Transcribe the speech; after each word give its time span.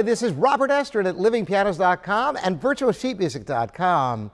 Hi, 0.00 0.02
this 0.02 0.22
is 0.22 0.32
Robert 0.32 0.70
Estrin 0.70 1.06
at 1.06 1.16
livingpianos.com 1.16 2.38
and 2.42 2.58
virtualsheetmusic.com 2.58 4.30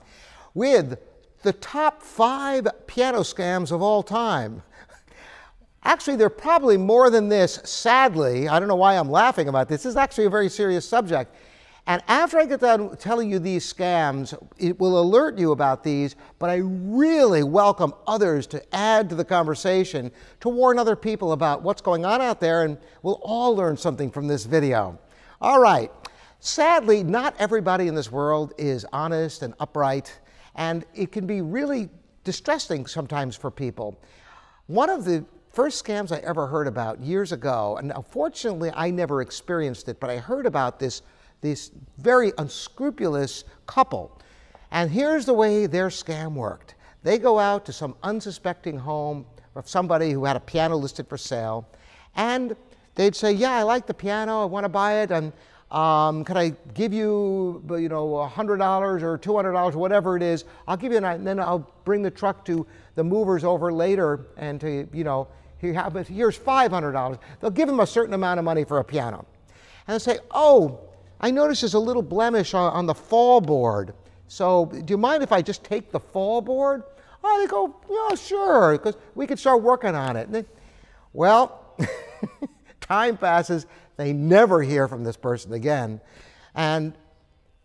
with 0.53 0.97
the 1.43 1.51
top 1.51 2.01
five 2.01 2.69
piano 2.87 3.19
scams 3.19 3.73
of 3.73 3.81
all 3.81 4.01
time. 4.01 4.63
Actually, 5.83 6.15
there 6.15 6.27
are 6.27 6.29
probably 6.29 6.77
more 6.77 7.09
than 7.09 7.27
this, 7.27 7.55
sadly. 7.65 8.47
I 8.47 8.59
don't 8.59 8.69
know 8.69 8.77
why 8.77 8.95
I'm 8.95 9.11
laughing 9.11 9.49
about 9.49 9.67
this. 9.67 9.83
This 9.83 9.89
is 9.89 9.97
actually 9.97 10.23
a 10.23 10.29
very 10.29 10.47
serious 10.47 10.87
subject. 10.87 11.35
And 11.85 12.01
after 12.07 12.39
I 12.39 12.45
get 12.45 12.61
done 12.61 12.95
telling 12.95 13.29
you 13.29 13.37
these 13.37 13.73
scams, 13.73 14.41
it 14.57 14.79
will 14.79 14.97
alert 14.97 15.37
you 15.37 15.51
about 15.51 15.83
these, 15.83 16.15
but 16.39 16.49
I 16.49 16.61
really 16.63 17.43
welcome 17.43 17.93
others 18.07 18.47
to 18.47 18.63
add 18.73 19.09
to 19.09 19.15
the 19.15 19.25
conversation 19.25 20.11
to 20.39 20.47
warn 20.47 20.79
other 20.79 20.95
people 20.95 21.33
about 21.33 21.61
what's 21.61 21.81
going 21.81 22.05
on 22.05 22.21
out 22.21 22.39
there, 22.39 22.63
and 22.63 22.77
we'll 23.03 23.19
all 23.21 23.53
learn 23.53 23.75
something 23.75 24.09
from 24.09 24.27
this 24.27 24.45
video. 24.45 24.97
All 25.39 25.59
right. 25.59 25.91
Sadly, 26.39 27.03
not 27.03 27.35
everybody 27.37 27.87
in 27.87 27.93
this 27.93 28.11
world 28.11 28.53
is 28.57 28.85
honest 28.91 29.43
and 29.43 29.53
upright, 29.59 30.19
and 30.55 30.83
it 30.95 31.11
can 31.11 31.27
be 31.27 31.41
really 31.41 31.89
distressing 32.23 32.87
sometimes 32.87 33.35
for 33.35 33.51
people. 33.51 33.99
One 34.65 34.89
of 34.89 35.05
the 35.05 35.23
first 35.53 35.83
scams 35.83 36.11
I 36.11 36.21
ever 36.21 36.47
heard 36.47 36.67
about 36.67 36.99
years 37.01 37.33
ago, 37.33 37.77
and 37.77 37.91
unfortunately 37.91 38.71
I 38.75 38.89
never 38.89 39.21
experienced 39.21 39.89
it, 39.89 39.99
but 39.99 40.09
I 40.09 40.17
heard 40.17 40.45
about 40.47 40.79
this 40.79 41.03
this 41.41 41.69
very 41.99 42.33
unscrupulous 42.39 43.43
couple. 43.67 44.19
And 44.71 44.89
here's 44.89 45.27
the 45.27 45.33
way 45.33 45.67
their 45.67 45.89
scam 45.89 46.33
worked 46.33 46.73
they 47.03 47.19
go 47.19 47.37
out 47.37 47.63
to 47.65 47.73
some 47.73 47.95
unsuspecting 48.01 48.75
home 48.77 49.25
of 49.55 49.69
somebody 49.69 50.11
who 50.11 50.25
had 50.25 50.35
a 50.35 50.39
piano 50.39 50.75
listed 50.75 51.07
for 51.07 51.17
sale, 51.17 51.67
and 52.15 52.55
they'd 52.97 53.15
say, 53.15 53.31
Yeah, 53.31 53.53
I 53.53 53.63
like 53.63 53.87
the 53.87 53.93
piano, 53.93 54.41
I 54.41 54.45
want 54.45 54.65
to 54.65 54.69
buy 54.69 55.01
it, 55.03 55.11
and 55.11 55.31
um, 55.71 56.23
can 56.23 56.37
I 56.37 56.53
give 56.73 56.93
you, 56.93 57.63
you 57.69 57.89
know, 57.89 58.07
$100 58.07 59.01
or 59.01 59.17
$200 59.17 59.75
or 59.75 59.77
whatever 59.77 60.15
it 60.15 60.23
is? 60.23 60.45
I'll 60.67 60.77
give 60.77 60.91
you, 60.91 60.97
and 60.97 61.27
then 61.27 61.39
I'll 61.39 61.69
bring 61.83 62.01
the 62.01 62.11
truck 62.11 62.45
to 62.45 62.65
the 62.95 63.03
movers 63.03 63.43
over 63.43 63.71
later 63.71 64.27
and 64.37 64.61
to, 64.61 64.87
you 64.93 65.03
know, 65.03 65.27
here, 65.59 65.73
here's 65.73 66.37
$500. 66.37 67.19
They'll 67.41 67.49
give 67.49 67.67
them 67.67 67.81
a 67.81 67.87
certain 67.87 68.13
amount 68.13 68.39
of 68.39 68.45
money 68.45 68.63
for 68.63 68.79
a 68.79 68.83
piano. 68.83 69.25
And 69.87 69.93
they'll 69.93 69.99
say, 69.99 70.19
oh, 70.31 70.79
I 71.19 71.31
notice 71.31 71.61
there's 71.61 71.73
a 71.73 71.79
little 71.79 72.01
blemish 72.01 72.53
on, 72.53 72.71
on 72.71 72.85
the 72.85 72.95
fall 72.95 73.41
board. 73.41 73.93
So 74.29 74.65
do 74.67 74.93
you 74.93 74.97
mind 74.97 75.21
if 75.21 75.31
I 75.31 75.41
just 75.41 75.63
take 75.63 75.91
the 75.91 75.99
fall 75.99 76.41
board? 76.41 76.83
Oh, 77.23 77.41
they 77.41 77.47
go, 77.47 77.75
yeah, 77.89 78.15
sure, 78.15 78.73
because 78.73 78.95
we 79.15 79.27
can 79.27 79.35
start 79.35 79.61
working 79.61 79.95
on 79.95 80.15
it. 80.15 80.31
They, 80.31 80.45
well, 81.11 81.75
time 82.87 83.17
passes. 83.17 83.65
They 83.95 84.13
never 84.13 84.61
hear 84.61 84.87
from 84.87 85.03
this 85.03 85.17
person 85.17 85.53
again. 85.53 86.01
And 86.55 86.93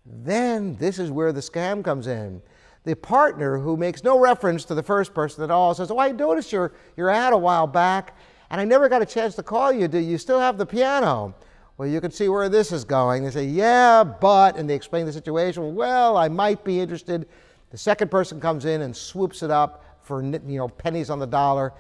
then 0.05 0.77
this 0.77 0.99
is 0.99 1.11
where 1.11 1.33
the 1.33 1.41
scam 1.41 1.85
comes 1.85 2.07
in. 2.07 2.43
The 2.85 2.97
partner 2.97 3.59
who 3.59 3.77
makes 3.77 4.03
no 4.03 4.19
reference 4.19 4.65
to 4.65 4.75
the 4.75 4.83
first 4.83 5.15
person 5.15 5.45
at 5.45 5.51
all 5.51 5.75
says, 5.75 5.91
Oh, 5.91 5.99
I 5.99 6.11
noticed 6.11 6.53
your, 6.53 6.73
your 6.97 7.11
ad 7.11 7.33
a 7.33 7.39
while 7.39 7.67
back, 7.67 8.17
and 8.51 8.61
I 8.61 8.65
never 8.65 8.89
got 8.89 9.03
a 9.03 9.07
chance 9.07 9.37
to 9.37 9.43
call 9.43 9.73
you. 9.73 9.87
Do 9.87 9.99
you 9.99 10.19
still 10.19 10.41
have 10.41 10.59
the 10.59 10.67
piano? 10.67 11.35
Well, 11.79 11.89
you 11.89 12.01
can 12.01 12.11
see 12.11 12.29
where 12.29 12.49
this 12.49 12.73
is 12.73 12.85
going. 12.85 13.25
They 13.25 13.31
say, 13.31 13.45
yeah, 13.45 14.05
but, 14.05 14.57
and 14.57 14.69
they 14.69 14.75
explain 14.75 15.07
the 15.07 15.13
situation. 15.13 15.75
Well, 15.75 16.17
I 16.17 16.29
might 16.29 16.65
be 16.65 16.81
interested. 16.81 17.27
The 17.71 17.79
second 17.79 18.11
person 18.11 18.41
comes 18.41 18.65
in 18.65 18.83
and 18.83 18.95
swoops 18.95 19.43
it 19.43 19.51
up 19.51 19.85
for 20.03 20.23
you 20.23 20.59
know 20.59 20.69
pennies 20.69 21.09
on 21.09 21.19
the 21.19 21.27
dollar. 21.27 21.73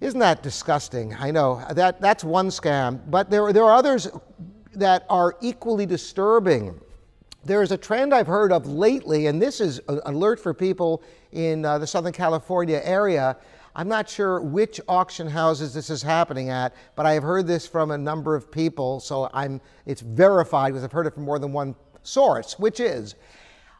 Isn't 0.00 0.20
that 0.20 0.42
disgusting? 0.42 1.14
I 1.14 1.30
know 1.30 1.64
that 1.72 2.00
that's 2.00 2.22
one 2.22 2.48
scam, 2.48 3.00
but 3.10 3.30
there 3.30 3.52
there 3.52 3.64
are 3.64 3.74
others 3.74 4.08
that 4.74 5.04
are 5.10 5.36
equally 5.40 5.86
disturbing. 5.86 6.80
There 7.44 7.62
is 7.62 7.72
a 7.72 7.76
trend 7.76 8.14
I've 8.14 8.26
heard 8.26 8.52
of 8.52 8.66
lately, 8.66 9.26
and 9.26 9.40
this 9.40 9.60
is 9.60 9.80
an 9.88 10.00
alert 10.04 10.38
for 10.38 10.54
people 10.54 11.02
in 11.32 11.64
uh, 11.64 11.78
the 11.78 11.86
Southern 11.86 12.12
California 12.12 12.80
area 12.84 13.36
I'm 13.78 13.86
not 13.86 14.08
sure 14.08 14.40
which 14.40 14.80
auction 14.88 15.28
houses 15.28 15.72
this 15.72 15.88
is 15.88 16.02
happening 16.02 16.48
at, 16.50 16.74
but 16.96 17.06
I 17.06 17.12
have 17.12 17.22
heard 17.22 17.46
this 17.46 17.64
from 17.64 17.92
a 17.92 17.96
number 17.96 18.34
of 18.34 18.50
people, 18.50 18.98
so 18.98 19.30
I'm, 19.32 19.60
it's 19.86 20.00
verified 20.00 20.72
because 20.72 20.82
I've 20.82 20.90
heard 20.90 21.06
it 21.06 21.14
from 21.14 21.22
more 21.22 21.38
than 21.38 21.52
one 21.52 21.76
source, 22.02 22.58
which 22.58 22.80
is 22.80 23.14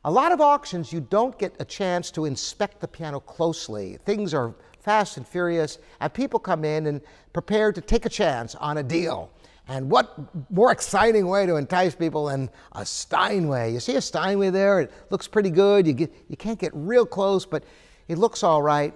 a 0.05 0.11
lot 0.11 0.31
of 0.31 0.41
auctions 0.41 0.93
you 0.93 1.01
don't 1.01 1.37
get 1.37 1.57
a 1.59 1.65
chance 1.65 2.13
to 2.13 2.27
inspect 2.27 2.81
the 2.81 2.87
piano 2.87 3.19
closely. 3.19 3.97
Things 4.05 4.33
are 4.35 4.55
fast 4.89 5.19
and 5.19 5.29
furious, 5.29 5.77
and 6.01 6.15
people 6.15 6.41
come 6.41 6.65
in 6.65 6.87
and 6.87 7.03
prepared 7.35 7.75
to 7.75 7.81
take 7.83 8.07
a 8.07 8.09
chance 8.09 8.55
on 8.55 8.79
a 8.79 8.83
deal. 8.83 9.31
And 9.69 9.91
what 9.91 10.19
more 10.51 10.73
exciting 10.73 11.29
way 11.29 11.45
to 11.45 11.57
entice 11.57 11.95
people 11.95 12.25
than 12.25 12.49
a 12.73 12.87
Steinway? 12.87 13.71
You 13.71 13.81
see 13.81 13.97
a 13.97 14.01
Steinway 14.01 14.49
there, 14.49 14.81
it 14.81 14.91
looks 15.11 15.29
pretty 15.29 15.51
good. 15.51 15.87
You, 15.87 15.93
get, 15.93 16.15
you 16.31 16.39
can't 16.39 16.59
get 16.59 16.73
real 16.75 17.05
close, 17.05 17.45
but 17.45 17.65
it 18.09 18.17
looks 18.17 18.43
all 18.43 18.63
right. 18.63 18.95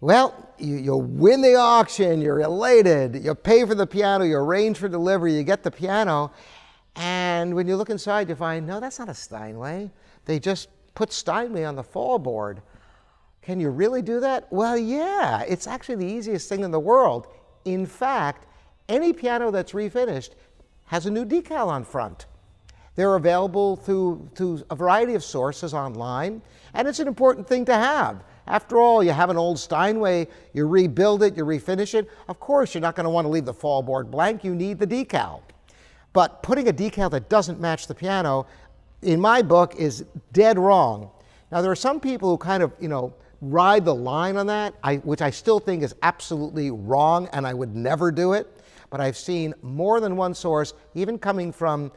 Well, 0.00 0.36
you, 0.56 0.76
you 0.76 0.96
win 0.96 1.42
the 1.42 1.56
auction, 1.56 2.20
you're 2.20 2.42
elated, 2.42 3.24
you 3.24 3.34
pay 3.34 3.64
for 3.64 3.74
the 3.74 3.88
piano, 3.88 4.24
you 4.24 4.36
arrange 4.36 4.78
for 4.78 4.88
delivery, 4.88 5.34
you 5.34 5.42
get 5.42 5.64
the 5.64 5.70
piano, 5.72 6.30
and 6.94 7.56
when 7.56 7.66
you 7.66 7.74
look 7.74 7.90
inside, 7.90 8.28
you 8.28 8.36
find, 8.36 8.68
no, 8.68 8.78
that's 8.78 9.00
not 9.00 9.08
a 9.08 9.14
Steinway. 9.14 9.90
They 10.26 10.38
just 10.38 10.68
put 10.94 11.12
Steinway 11.12 11.64
on 11.64 11.74
the 11.74 11.82
fall 11.82 12.20
board. 12.20 12.62
Can 13.42 13.58
you 13.58 13.70
really 13.70 14.02
do 14.02 14.20
that? 14.20 14.50
Well, 14.52 14.78
yeah, 14.78 15.42
it's 15.42 15.66
actually 15.66 15.96
the 15.96 16.06
easiest 16.06 16.48
thing 16.48 16.62
in 16.62 16.70
the 16.70 16.80
world. 16.80 17.26
In 17.64 17.86
fact, 17.86 18.46
any 18.88 19.12
piano 19.12 19.50
that's 19.50 19.72
refinished 19.72 20.30
has 20.86 21.06
a 21.06 21.10
new 21.10 21.24
decal 21.24 21.66
on 21.66 21.84
front. 21.84 22.26
They're 22.94 23.16
available 23.16 23.76
through, 23.76 24.28
through 24.34 24.62
a 24.70 24.76
variety 24.76 25.14
of 25.14 25.24
sources 25.24 25.72
online, 25.74 26.42
and 26.74 26.86
it's 26.86 27.00
an 27.00 27.08
important 27.08 27.48
thing 27.48 27.64
to 27.64 27.74
have. 27.74 28.22
After 28.46 28.78
all, 28.78 29.02
you 29.02 29.12
have 29.12 29.30
an 29.30 29.36
old 29.36 29.58
Steinway, 29.58 30.28
you 30.52 30.66
rebuild 30.66 31.22
it, 31.22 31.36
you 31.36 31.44
refinish 31.44 31.94
it. 31.94 32.08
Of 32.28 32.38
course, 32.38 32.74
you're 32.74 32.82
not 32.82 32.94
going 32.94 33.04
to 33.04 33.10
want 33.10 33.24
to 33.24 33.30
leave 33.30 33.44
the 33.44 33.54
fall 33.54 33.82
board 33.82 34.10
blank. 34.10 34.44
You 34.44 34.54
need 34.54 34.78
the 34.78 34.86
decal. 34.86 35.40
But 36.12 36.42
putting 36.42 36.68
a 36.68 36.72
decal 36.72 37.10
that 37.12 37.30
doesn't 37.30 37.60
match 37.60 37.86
the 37.86 37.94
piano, 37.94 38.46
in 39.00 39.20
my 39.20 39.42
book, 39.42 39.74
is 39.76 40.04
dead 40.32 40.58
wrong. 40.58 41.10
Now, 41.50 41.62
there 41.62 41.70
are 41.70 41.76
some 41.76 41.98
people 42.00 42.28
who 42.28 42.36
kind 42.36 42.62
of, 42.62 42.72
you 42.78 42.88
know, 42.88 43.14
ride 43.42 43.84
the 43.84 43.94
line 43.94 44.36
on 44.36 44.46
that, 44.46 44.74
I, 44.82 44.96
which 44.96 45.20
I 45.20 45.30
still 45.30 45.58
think 45.58 45.82
is 45.82 45.94
absolutely 46.02 46.70
wrong, 46.70 47.28
and 47.32 47.46
I 47.46 47.52
would 47.52 47.74
never 47.74 48.10
do 48.12 48.32
it. 48.32 48.46
But 48.88 49.00
I've 49.00 49.16
seen 49.16 49.52
more 49.62 50.00
than 50.00 50.16
one 50.16 50.32
source, 50.32 50.74
even 50.94 51.18
coming 51.18 51.52
from 51.52 51.90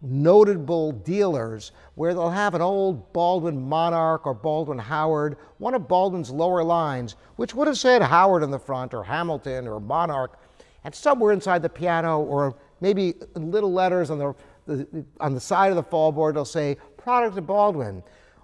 notable 0.00 0.92
dealers 0.92 1.72
where 1.94 2.14
they'll 2.14 2.30
have 2.30 2.54
an 2.54 2.62
old 2.62 3.12
Baldwin 3.12 3.60
Monarch 3.60 4.26
or 4.26 4.34
Baldwin 4.34 4.78
Howard, 4.78 5.36
one 5.58 5.74
of 5.74 5.86
Baldwin's 5.86 6.30
lower 6.30 6.62
lines, 6.62 7.16
which 7.36 7.54
would 7.54 7.66
have 7.66 7.78
said 7.78 8.02
Howard 8.02 8.42
in 8.42 8.50
the 8.50 8.58
front 8.58 8.94
or 8.94 9.02
Hamilton 9.02 9.66
or 9.66 9.80
Monarch, 9.80 10.38
and 10.84 10.94
somewhere 10.94 11.32
inside 11.32 11.62
the 11.62 11.68
piano 11.68 12.20
or 12.20 12.56
maybe 12.80 13.14
little 13.34 13.72
letters 13.72 14.10
on 14.10 14.18
the, 14.18 14.34
the 14.66 15.04
on 15.20 15.34
the 15.34 15.40
side 15.40 15.70
of 15.70 15.76
the 15.76 15.82
fall 15.82 16.12
board, 16.12 16.36
they'll 16.36 16.44
say 16.44 16.76
product 16.96 17.36
of 17.36 17.46
Baldwin. 17.46 18.02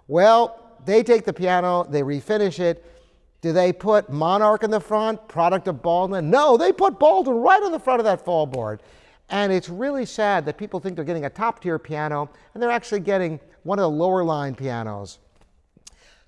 Well, 0.09 0.72
they 0.85 1.03
take 1.03 1.25
the 1.25 1.33
piano, 1.33 1.87
they 1.89 2.03
refinish 2.03 2.59
it. 2.59 2.85
Do 3.41 3.53
they 3.53 3.73
put 3.73 4.09
Monarch 4.11 4.63
in 4.63 4.71
the 4.71 4.81
front, 4.81 5.27
product 5.29 5.67
of 5.67 5.83
Baldwin? 5.83 6.31
No, 6.31 6.57
they 6.57 6.73
put 6.73 6.99
Baldwin 6.99 7.37
right 7.37 7.63
on 7.63 7.73
the 7.73 7.79
front 7.79 8.01
of 8.01 8.05
that 8.05 8.25
fall 8.25 8.47
board. 8.47 8.83
And 9.31 9.53
it's 9.53 9.69
really 9.69 10.05
sad 10.05 10.45
that 10.47 10.59
people 10.59 10.79
think 10.79 10.95
they're 10.95 11.05
getting 11.05 11.25
a 11.25 11.31
top 11.31 11.61
tier 11.61 11.79
piano 11.79 12.31
and 12.55 12.63
they're 12.63 12.71
actually 12.71 13.01
getting 13.01 13.41
one 13.63 13.79
of 13.79 13.83
the 13.83 13.91
lower 13.91 14.23
line 14.23 14.55
pianos. 14.55 15.19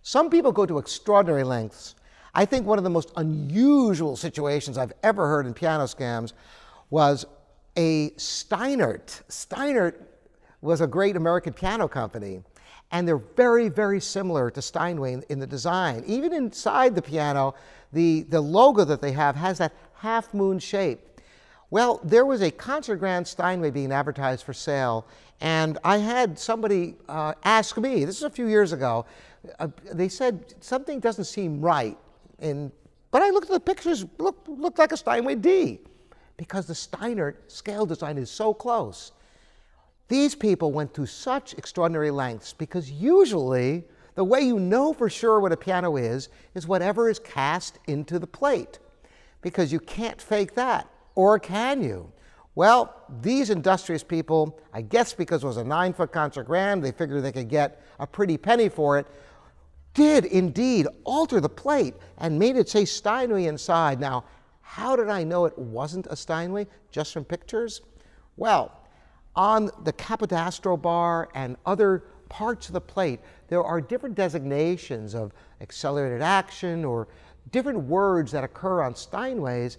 Some 0.02 0.28
people 0.28 0.52
go 0.52 0.66
to 0.66 0.78
extraordinary 0.78 1.44
lengths. 1.44 1.94
I 2.34 2.44
think 2.44 2.66
one 2.66 2.78
of 2.78 2.84
the 2.84 2.90
most 2.90 3.12
unusual 3.16 4.16
situations 4.16 4.76
I've 4.76 4.92
ever 5.02 5.28
heard 5.28 5.46
in 5.46 5.54
piano 5.54 5.84
scams 5.84 6.32
was 6.90 7.26
a 7.76 8.10
Steinert. 8.10 9.22
Steinert 9.28 9.94
was 10.60 10.80
a 10.80 10.86
great 10.86 11.16
American 11.16 11.52
piano 11.52 11.86
company, 11.86 12.42
and 12.90 13.08
they're 13.08 13.16
very, 13.16 13.68
very 13.68 14.00
similar 14.00 14.50
to 14.50 14.62
Steinway 14.62 15.14
in, 15.14 15.24
in 15.28 15.38
the 15.38 15.46
design. 15.46 16.04
Even 16.06 16.32
inside 16.32 16.94
the 16.94 17.02
piano, 17.02 17.54
the, 17.92 18.22
the 18.28 18.40
logo 18.40 18.84
that 18.84 19.00
they 19.00 19.12
have 19.12 19.36
has 19.36 19.58
that 19.58 19.72
half 19.94 20.32
moon 20.34 20.58
shape. 20.58 21.00
Well, 21.70 22.00
there 22.04 22.24
was 22.24 22.42
a 22.42 22.50
concert 22.50 22.96
grand 22.96 23.26
Steinway 23.26 23.70
being 23.70 23.90
advertised 23.90 24.44
for 24.44 24.52
sale, 24.52 25.06
and 25.40 25.78
I 25.82 25.98
had 25.98 26.38
somebody 26.38 26.96
uh, 27.08 27.34
ask 27.42 27.76
me, 27.78 28.04
this 28.04 28.16
is 28.16 28.22
a 28.22 28.30
few 28.30 28.46
years 28.46 28.72
ago, 28.72 29.06
uh, 29.58 29.68
they 29.92 30.08
said 30.08 30.54
something 30.60 31.00
doesn't 31.00 31.24
seem 31.24 31.60
right. 31.60 31.98
And, 32.38 32.70
but 33.10 33.22
I 33.22 33.30
looked 33.30 33.50
at 33.50 33.54
the 33.54 33.60
pictures, 33.60 34.04
looked, 34.18 34.48
looked 34.48 34.78
like 34.78 34.92
a 34.92 34.96
Steinway 34.96 35.34
D, 35.36 35.80
because 36.36 36.66
the 36.66 36.74
Steinert 36.74 37.36
scale 37.48 37.86
design 37.86 38.18
is 38.18 38.30
so 38.30 38.54
close. 38.54 39.12
These 40.08 40.34
people 40.34 40.72
went 40.72 40.92
to 40.94 41.06
such 41.06 41.54
extraordinary 41.54 42.10
lengths 42.10 42.52
because 42.52 42.90
usually 42.90 43.84
the 44.14 44.24
way 44.24 44.42
you 44.42 44.58
know 44.60 44.92
for 44.92 45.08
sure 45.08 45.40
what 45.40 45.52
a 45.52 45.56
piano 45.56 45.96
is 45.96 46.28
is 46.54 46.66
whatever 46.66 47.08
is 47.08 47.18
cast 47.18 47.78
into 47.86 48.18
the 48.18 48.26
plate 48.26 48.78
because 49.40 49.72
you 49.72 49.80
can't 49.80 50.20
fake 50.20 50.54
that. 50.54 50.88
Or 51.14 51.38
can 51.38 51.82
you? 51.82 52.12
Well, 52.54 52.94
these 53.20 53.50
industrious 53.50 54.04
people, 54.04 54.60
I 54.72 54.82
guess 54.82 55.12
because 55.12 55.42
it 55.42 55.46
was 55.46 55.56
a 55.56 55.64
nine 55.64 55.92
foot 55.92 56.12
concert 56.12 56.44
grand, 56.44 56.84
they 56.84 56.92
figured 56.92 57.22
they 57.22 57.32
could 57.32 57.48
get 57.48 57.82
a 57.98 58.06
pretty 58.06 58.36
penny 58.36 58.68
for 58.68 58.98
it, 58.98 59.06
did 59.92 60.24
indeed 60.26 60.86
alter 61.04 61.40
the 61.40 61.48
plate 61.48 61.94
and 62.18 62.38
made 62.38 62.56
it 62.56 62.68
say 62.68 62.84
Steinway 62.84 63.46
inside. 63.46 64.00
Now, 64.00 64.24
how 64.60 64.96
did 64.96 65.08
I 65.08 65.24
know 65.24 65.44
it 65.46 65.58
wasn't 65.58 66.06
a 66.10 66.16
Steinway 66.16 66.66
just 66.90 67.12
from 67.12 67.24
pictures? 67.24 67.80
Well, 68.36 68.83
on 69.36 69.70
the 69.84 69.92
capo 69.92 70.26
d'astro 70.26 70.76
bar 70.76 71.28
and 71.34 71.56
other 71.66 72.04
parts 72.28 72.68
of 72.68 72.72
the 72.72 72.80
plate, 72.80 73.20
there 73.48 73.62
are 73.62 73.80
different 73.80 74.14
designations 74.14 75.14
of 75.14 75.32
accelerated 75.60 76.22
action 76.22 76.84
or 76.84 77.08
different 77.52 77.78
words 77.78 78.32
that 78.32 78.44
occur 78.44 78.82
on 78.82 78.94
Steinways 78.94 79.78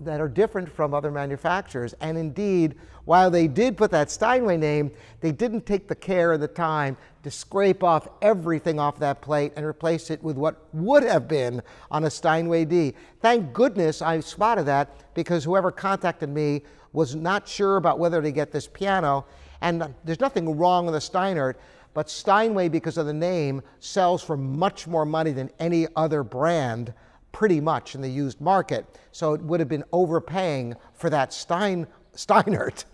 that 0.00 0.20
are 0.20 0.28
different 0.28 0.68
from 0.68 0.92
other 0.92 1.10
manufacturers. 1.10 1.94
And 2.00 2.18
indeed, 2.18 2.74
while 3.04 3.30
they 3.30 3.46
did 3.48 3.76
put 3.76 3.90
that 3.92 4.10
Steinway 4.10 4.56
name, 4.56 4.90
they 5.20 5.32
didn't 5.32 5.64
take 5.64 5.88
the 5.88 5.94
care 5.94 6.32
and 6.32 6.42
the 6.42 6.48
time 6.48 6.96
to 7.22 7.30
scrape 7.30 7.82
off 7.82 8.08
everything 8.20 8.78
off 8.78 8.98
that 8.98 9.22
plate 9.22 9.52
and 9.56 9.64
replace 9.64 10.10
it 10.10 10.22
with 10.22 10.36
what 10.36 10.66
would 10.74 11.04
have 11.04 11.28
been 11.28 11.62
on 11.90 12.04
a 12.04 12.10
Steinway 12.10 12.64
D. 12.64 12.94
Thank 13.20 13.52
goodness 13.52 14.02
I 14.02 14.20
spotted 14.20 14.66
that 14.66 15.14
because 15.14 15.44
whoever 15.44 15.70
contacted 15.70 16.28
me 16.28 16.62
was 16.92 17.14
not 17.14 17.46
sure 17.46 17.76
about 17.76 17.98
whether 17.98 18.22
to 18.22 18.30
get 18.30 18.52
this 18.52 18.66
piano. 18.66 19.24
And 19.60 19.94
there's 20.04 20.20
nothing 20.20 20.56
wrong 20.56 20.86
with 20.86 20.94
a 20.94 20.98
Steinert, 20.98 21.54
but 21.94 22.08
Steinway, 22.08 22.68
because 22.68 22.96
of 22.96 23.06
the 23.06 23.12
name, 23.12 23.62
sells 23.80 24.22
for 24.22 24.36
much 24.36 24.86
more 24.86 25.04
money 25.04 25.32
than 25.32 25.50
any 25.58 25.86
other 25.96 26.22
brand 26.22 26.94
pretty 27.32 27.60
much 27.60 27.94
in 27.94 28.00
the 28.00 28.08
used 28.08 28.40
market. 28.40 28.86
So 29.12 29.34
it 29.34 29.42
would 29.42 29.60
have 29.60 29.68
been 29.68 29.84
overpaying 29.92 30.74
for 30.94 31.10
that 31.10 31.32
Stein, 31.32 31.86
Steinert. 32.14 32.84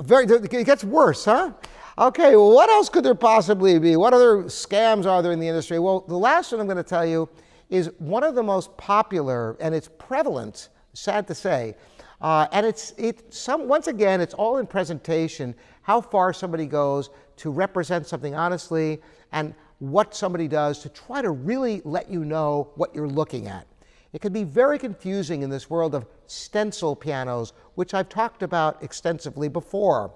Very, 0.00 0.26
it 0.26 0.66
gets 0.66 0.84
worse, 0.84 1.24
huh? 1.24 1.52
Okay, 1.98 2.36
well, 2.36 2.52
what 2.52 2.70
else 2.70 2.88
could 2.88 3.04
there 3.04 3.14
possibly 3.14 3.78
be? 3.78 3.96
What 3.96 4.14
other 4.14 4.44
scams 4.44 5.04
are 5.04 5.22
there 5.22 5.32
in 5.32 5.40
the 5.40 5.48
industry? 5.48 5.78
Well, 5.78 6.00
the 6.00 6.16
last 6.16 6.52
one 6.52 6.60
I'm 6.60 6.66
going 6.66 6.76
to 6.76 6.82
tell 6.82 7.04
you 7.04 7.28
is 7.68 7.90
one 7.98 8.22
of 8.22 8.34
the 8.34 8.42
most 8.42 8.74
popular, 8.76 9.56
and 9.60 9.74
it's 9.74 9.88
prevalent, 9.98 10.68
sad 10.94 11.26
to 11.28 11.34
say. 11.34 11.74
Uh, 12.22 12.46
and 12.52 12.64
it's, 12.64 12.94
it, 12.96 13.34
some, 13.34 13.66
once 13.66 13.88
again, 13.88 14.20
it's 14.20 14.32
all 14.34 14.58
in 14.58 14.66
presentation, 14.66 15.54
how 15.82 16.00
far 16.00 16.32
somebody 16.32 16.66
goes 16.66 17.10
to 17.36 17.50
represent 17.50 18.06
something 18.06 18.34
honestly, 18.34 19.02
and 19.32 19.52
what 19.80 20.14
somebody 20.14 20.46
does 20.46 20.78
to 20.78 20.88
try 20.88 21.20
to 21.20 21.32
really 21.32 21.82
let 21.84 22.08
you 22.08 22.24
know 22.24 22.70
what 22.76 22.94
you're 22.94 23.08
looking 23.08 23.48
at. 23.48 23.66
It 24.12 24.20
can 24.20 24.32
be 24.32 24.44
very 24.44 24.78
confusing 24.78 25.42
in 25.42 25.50
this 25.50 25.68
world 25.68 25.96
of 25.96 26.06
stencil 26.28 26.94
pianos, 26.94 27.54
which 27.74 27.92
I've 27.92 28.08
talked 28.08 28.44
about 28.44 28.80
extensively 28.84 29.48
before. 29.48 30.12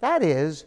That 0.00 0.24
is, 0.24 0.64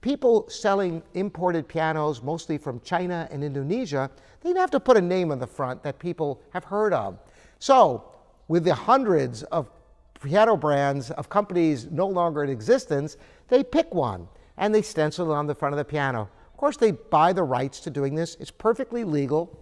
people 0.00 0.48
selling 0.48 1.02
imported 1.12 1.68
pianos, 1.68 2.22
mostly 2.22 2.56
from 2.56 2.80
China 2.80 3.28
and 3.30 3.44
Indonesia, 3.44 4.10
they 4.40 4.54
have 4.54 4.70
to 4.70 4.80
put 4.80 4.96
a 4.96 5.02
name 5.02 5.32
on 5.32 5.38
the 5.38 5.46
front 5.46 5.82
that 5.82 5.98
people 5.98 6.40
have 6.54 6.64
heard 6.64 6.94
of. 6.94 7.18
So, 7.58 8.04
with 8.48 8.64
the 8.64 8.74
hundreds 8.74 9.42
of 9.44 9.68
piano 10.24 10.56
brands 10.56 11.10
of 11.12 11.28
companies 11.28 11.86
no 11.90 12.06
longer 12.06 12.42
in 12.42 12.50
existence, 12.50 13.16
they 13.48 13.62
pick 13.62 13.94
one 13.94 14.26
and 14.56 14.74
they 14.74 14.82
stencil 14.82 15.30
it 15.30 15.34
on 15.34 15.46
the 15.46 15.54
front 15.54 15.74
of 15.74 15.78
the 15.78 15.84
piano. 15.84 16.22
Of 16.52 16.56
course, 16.56 16.76
they 16.76 16.92
buy 16.92 17.32
the 17.32 17.42
rights 17.42 17.80
to 17.80 17.90
doing 17.90 18.14
this. 18.14 18.36
It's 18.40 18.50
perfectly 18.50 19.04
legal, 19.04 19.60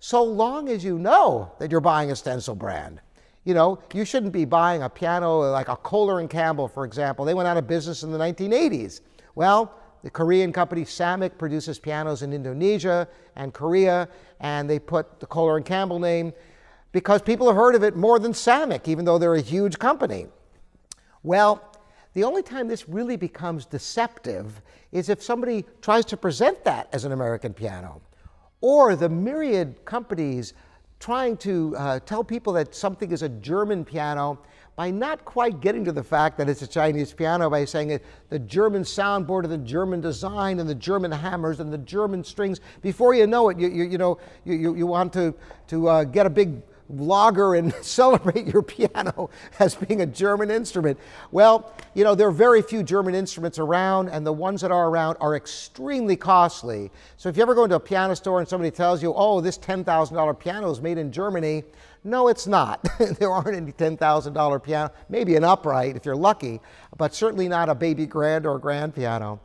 so 0.00 0.22
long 0.22 0.68
as 0.68 0.82
you 0.82 0.98
know 0.98 1.52
that 1.58 1.70
you're 1.70 1.80
buying 1.80 2.10
a 2.10 2.16
stencil 2.16 2.54
brand. 2.54 3.00
You 3.44 3.54
know, 3.54 3.78
you 3.94 4.04
shouldn't 4.04 4.32
be 4.32 4.44
buying 4.44 4.82
a 4.82 4.88
piano 4.88 5.40
like 5.50 5.68
a 5.68 5.76
Kohler 5.76 6.20
and 6.20 6.28
Campbell, 6.28 6.68
for 6.68 6.84
example. 6.84 7.24
They 7.24 7.34
went 7.34 7.48
out 7.48 7.56
of 7.56 7.66
business 7.66 8.02
in 8.02 8.10
the 8.10 8.18
1980s. 8.18 9.00
Well, 9.34 9.74
the 10.02 10.10
Korean 10.10 10.52
company 10.52 10.84
Samick 10.84 11.38
produces 11.38 11.78
pianos 11.78 12.22
in 12.22 12.32
Indonesia 12.32 13.06
and 13.36 13.52
Korea, 13.52 14.08
and 14.40 14.68
they 14.68 14.78
put 14.78 15.20
the 15.20 15.26
Kohler 15.26 15.56
and 15.56 15.64
Campbell 15.64 15.98
name 15.98 16.32
because 16.92 17.22
people 17.22 17.46
have 17.46 17.56
heard 17.56 17.74
of 17.74 17.82
it 17.82 17.96
more 17.96 18.18
than 18.18 18.32
Samick, 18.32 18.88
even 18.88 19.04
though 19.04 19.18
they're 19.18 19.34
a 19.34 19.40
huge 19.40 19.78
company. 19.78 20.26
Well, 21.22 21.62
the 22.14 22.24
only 22.24 22.42
time 22.42 22.66
this 22.66 22.88
really 22.88 23.16
becomes 23.16 23.66
deceptive 23.66 24.60
is 24.90 25.08
if 25.08 25.22
somebody 25.22 25.64
tries 25.80 26.04
to 26.06 26.16
present 26.16 26.64
that 26.64 26.88
as 26.92 27.04
an 27.04 27.12
American 27.12 27.54
piano, 27.54 28.00
or 28.60 28.96
the 28.96 29.08
myriad 29.08 29.84
companies 29.84 30.54
trying 30.98 31.36
to 31.38 31.74
uh, 31.76 32.00
tell 32.00 32.22
people 32.22 32.52
that 32.52 32.74
something 32.74 33.10
is 33.10 33.22
a 33.22 33.28
German 33.28 33.84
piano 33.84 34.38
by 34.76 34.90
not 34.90 35.24
quite 35.24 35.60
getting 35.60 35.84
to 35.84 35.92
the 35.92 36.02
fact 36.02 36.38
that 36.38 36.48
it's 36.48 36.62
a 36.62 36.66
Chinese 36.66 37.12
piano 37.12 37.50
by 37.50 37.64
saying 37.64 37.90
it, 37.90 38.04
the 38.28 38.38
German 38.38 38.82
soundboard 38.82 39.44
and 39.44 39.52
the 39.52 39.58
German 39.58 40.00
design 40.00 40.58
and 40.58 40.68
the 40.68 40.74
German 40.74 41.10
hammers 41.10 41.60
and 41.60 41.72
the 41.72 41.78
German 41.78 42.24
strings. 42.24 42.60
Before 42.82 43.14
you 43.14 43.26
know 43.26 43.48
it, 43.48 43.58
you, 43.58 43.68
you, 43.68 43.84
you 43.84 43.98
know, 43.98 44.18
you, 44.44 44.74
you, 44.74 44.86
want 44.86 45.12
to, 45.14 45.34
to 45.68 45.88
uh, 45.88 46.04
get 46.04 46.26
a 46.26 46.30
big 46.30 46.62
lager 46.90 47.54
and 47.54 47.72
celebrate 47.82 48.46
your 48.46 48.62
piano 48.62 49.30
as 49.58 49.74
being 49.74 50.02
a 50.02 50.06
German 50.06 50.50
instrument. 50.50 50.98
Well, 51.30 51.74
you 51.94 52.04
know, 52.04 52.14
there 52.14 52.28
are 52.28 52.32
very 52.32 52.62
few 52.62 52.82
German 52.82 53.14
instruments 53.14 53.58
around, 53.58 54.08
and 54.08 54.26
the 54.26 54.32
ones 54.32 54.60
that 54.60 54.70
are 54.70 54.88
around 54.88 55.16
are 55.20 55.36
extremely 55.36 56.16
costly. 56.16 56.90
So 57.16 57.28
if 57.28 57.36
you 57.36 57.42
ever 57.42 57.54
go 57.54 57.64
into 57.64 57.76
a 57.76 57.80
piano 57.80 58.14
store 58.16 58.40
and 58.40 58.48
somebody 58.48 58.70
tells 58.70 59.02
you, 59.02 59.12
oh, 59.14 59.40
this 59.40 59.58
$10,000 59.58 60.38
piano 60.38 60.70
is 60.70 60.80
made 60.80 60.98
in 60.98 61.12
Germany, 61.12 61.64
no, 62.02 62.28
it's 62.28 62.46
not. 62.46 62.86
there 63.18 63.30
aren't 63.30 63.56
any 63.56 63.72
$10,000 63.72 64.62
piano, 64.62 64.92
maybe 65.08 65.36
an 65.36 65.44
upright 65.44 65.96
if 65.96 66.04
you're 66.04 66.16
lucky, 66.16 66.60
but 66.96 67.14
certainly 67.14 67.48
not 67.48 67.68
a 67.68 67.74
baby 67.74 68.06
grand 68.06 68.46
or 68.46 68.58
grand 68.58 68.94
piano. 68.94 69.40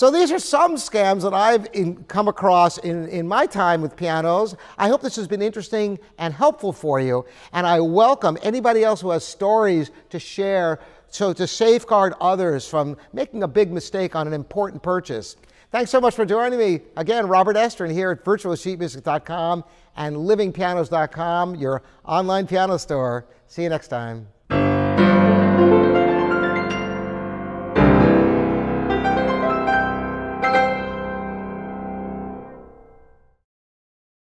So 0.00 0.10
these 0.10 0.32
are 0.32 0.38
some 0.38 0.76
scams 0.76 1.20
that 1.24 1.34
I've 1.34 1.66
in, 1.74 2.04
come 2.04 2.26
across 2.26 2.78
in, 2.78 3.06
in 3.08 3.28
my 3.28 3.44
time 3.44 3.82
with 3.82 3.96
pianos. 3.96 4.56
I 4.78 4.88
hope 4.88 5.02
this 5.02 5.16
has 5.16 5.28
been 5.28 5.42
interesting 5.42 5.98
and 6.16 6.32
helpful 6.32 6.72
for 6.72 7.00
you. 7.00 7.26
And 7.52 7.66
I 7.66 7.80
welcome 7.80 8.38
anybody 8.42 8.82
else 8.82 9.02
who 9.02 9.10
has 9.10 9.26
stories 9.26 9.90
to 10.08 10.18
share 10.18 10.80
so 11.08 11.34
to 11.34 11.46
safeguard 11.46 12.14
others 12.18 12.66
from 12.66 12.96
making 13.12 13.42
a 13.42 13.48
big 13.48 13.70
mistake 13.70 14.16
on 14.16 14.26
an 14.26 14.32
important 14.32 14.82
purchase. 14.82 15.36
Thanks 15.70 15.90
so 15.90 16.00
much 16.00 16.14
for 16.14 16.24
joining 16.24 16.58
me. 16.58 16.80
Again, 16.96 17.28
Robert 17.28 17.56
Estrin 17.56 17.92
here 17.92 18.10
at 18.10 18.24
virtualsheetmusic.com 18.24 19.64
and 19.96 20.16
livingpianos.com, 20.16 21.56
your 21.56 21.82
online 22.06 22.46
piano 22.46 22.78
store. 22.78 23.26
See 23.48 23.64
you 23.64 23.68
next 23.68 23.88
time. 23.88 24.28